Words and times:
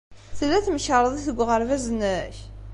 Tella 0.37 0.59
temkarḍit 0.65 1.25
deg 1.27 1.37
uɣerbaz-nnek? 1.43 2.35